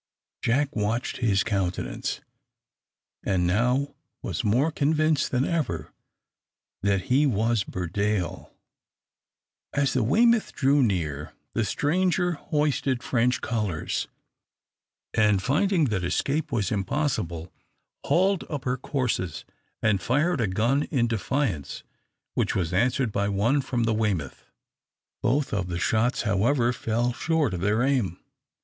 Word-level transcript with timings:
Jack 0.41 0.75
watched 0.75 1.17
his 1.17 1.43
countenance, 1.43 2.21
and 3.23 3.45
now 3.45 3.93
was 4.23 4.43
more 4.43 4.71
convinced 4.71 5.29
than 5.29 5.45
ever 5.45 5.93
that 6.81 7.03
he 7.03 7.27
was 7.27 7.63
Burdale. 7.63 8.51
As 9.73 9.93
the 9.93 10.01
"Weymouth" 10.01 10.53
drew 10.53 10.81
near, 10.81 11.33
the 11.53 11.63
stranger 11.63 12.31
hoisted 12.31 13.03
French 13.03 13.41
colours, 13.41 14.07
and 15.13 15.39
finding 15.39 15.85
that 15.93 16.03
escape 16.03 16.51
was 16.51 16.71
impossible, 16.71 17.53
hauled 18.03 18.43
up 18.49 18.65
her 18.65 18.77
courses, 18.77 19.45
and 19.83 20.01
fired 20.01 20.41
a 20.41 20.47
gun 20.47 20.81
in 20.85 21.05
defiance, 21.05 21.83
which 22.33 22.55
was 22.55 22.73
answered 22.73 23.11
by 23.11 23.29
one 23.29 23.61
from 23.61 23.83
the 23.83 23.93
"Weymouth." 23.93 24.49
Both 25.21 25.53
of 25.53 25.67
the 25.67 25.77
shots, 25.77 26.23
however, 26.23 26.73
fell 26.73 27.13
short 27.13 27.53
of 27.53 27.61
their 27.61 27.83
aim. 27.83 28.17